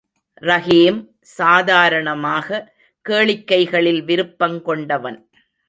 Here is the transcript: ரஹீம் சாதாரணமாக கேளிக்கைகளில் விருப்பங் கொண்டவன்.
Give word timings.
ரஹீம் 0.41 0.99
சாதாரணமாக 1.21 2.71
கேளிக்கைகளில் 3.09 4.03
விருப்பங் 4.03 4.61
கொண்டவன். 4.61 5.19